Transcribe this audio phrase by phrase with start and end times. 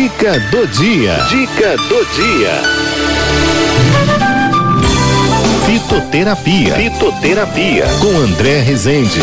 [0.00, 1.14] Dica do dia.
[1.28, 2.62] Dica do dia.
[5.66, 6.74] Fitoterapia.
[6.74, 7.84] Fitoterapia.
[8.00, 9.20] Com André Rezende.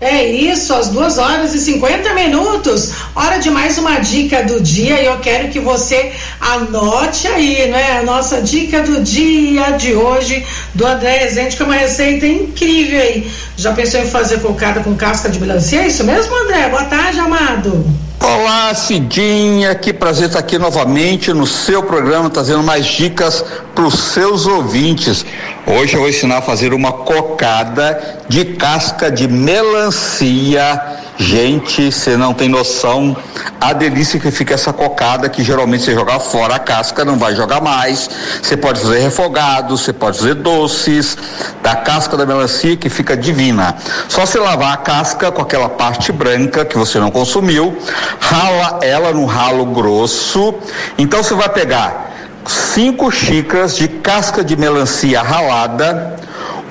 [0.00, 2.92] É isso, às duas horas e 50 minutos.
[3.14, 6.10] Hora de mais uma dica do dia e eu quero que você
[6.40, 7.98] anote aí, né?
[7.98, 13.02] A nossa dica do dia de hoje do André Rezende, que é uma receita incrível
[13.02, 13.30] aí.
[13.58, 15.82] Já pensou em fazer cocada com casca de melancia?
[15.82, 16.70] É isso mesmo, André?
[16.70, 18.09] Boa tarde, amado.
[18.22, 23.42] Olá, Cidinha, que prazer estar aqui novamente no seu programa, trazendo mais dicas
[23.74, 25.24] para os seus ouvintes.
[25.66, 32.32] Hoje eu vou ensinar a fazer uma cocada de casca de melancia Gente, você não
[32.32, 33.14] tem noção
[33.60, 37.36] a delícia que fica essa cocada que geralmente você jogar fora a casca, não vai
[37.36, 38.08] jogar mais.
[38.42, 41.18] Você pode fazer refogado, você pode fazer doces
[41.62, 43.76] da casca da melancia que fica divina.
[44.08, 47.76] Só você lavar a casca com aquela parte branca que você não consumiu,
[48.18, 50.54] rala ela no ralo grosso.
[50.96, 52.12] Então você vai pegar
[52.46, 56.16] cinco xícaras de casca de melancia ralada,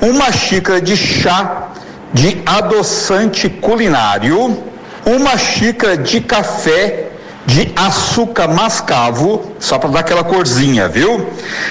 [0.01, 1.68] uma xícara de chá
[2.13, 4.63] de adoçante culinário,
[5.05, 7.09] uma xícara de café
[7.45, 11.27] de açúcar mascavo, só para dar aquela corzinha, viu?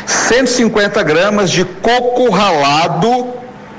[0.06, 3.28] 150 gramas de coco ralado,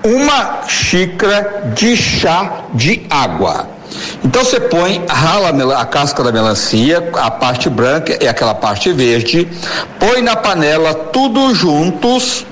[0.04, 3.68] uma xícara de chá de água.
[4.24, 9.48] Então você põe, rala a casca da melancia, a parte branca e aquela parte verde,
[10.00, 12.46] põe na panela tudo juntos,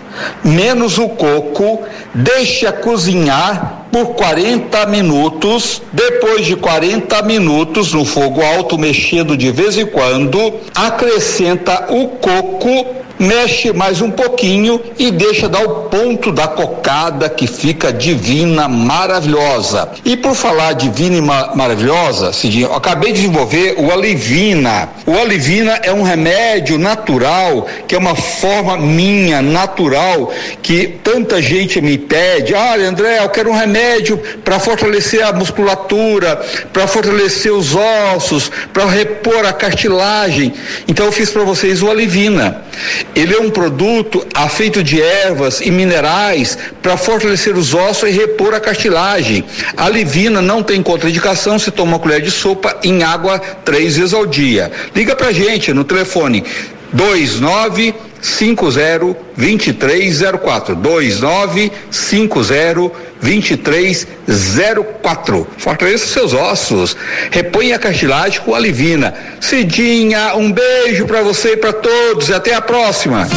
[0.43, 5.81] menos o coco, deixa cozinhar por 40 minutos.
[5.91, 13.07] Depois de 40 minutos, no fogo alto, mexendo de vez em quando, acrescenta o coco
[13.19, 19.89] mexe mais um pouquinho e deixa dar o ponto da cocada que fica divina, maravilhosa.
[20.05, 24.89] E por falar divina e ma maravilhosa, Cidinho, acabei de desenvolver o Alivina.
[25.05, 31.81] O Alivina é um remédio natural, que é uma forma minha, natural, que tanta gente
[31.81, 32.53] me pede.
[32.53, 33.86] Ah, André, eu quero um remédio
[34.43, 36.35] para fortalecer a musculatura,
[36.71, 40.53] para fortalecer os ossos, para repor a cartilagem.
[40.87, 42.63] Então eu fiz para vocês o Alivina.
[43.15, 48.53] Ele é um produto feito de ervas e minerais para fortalecer os ossos e repor
[48.53, 49.43] a cartilagem.
[49.75, 54.13] A livina não tem contraindicação se toma uma colher de sopa em água três vezes
[54.13, 54.71] ao dia.
[54.95, 56.43] Liga pra gente no telefone
[56.93, 66.97] 29 50 2304 2950 2304 Fortaleça seus ossos.
[67.31, 69.13] Reponha a cartilagem com a Livina.
[69.39, 73.27] Cidinha, um beijo para você e para todos e até a próxima.